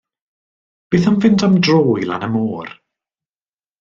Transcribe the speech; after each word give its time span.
Beth 0.89 1.07
am 1.11 1.19
fynd 1.25 1.45
am 1.47 1.59
dro 1.67 1.81
i 2.01 2.07
lan 2.09 2.27
y 2.29 2.31
môr. 2.39 2.73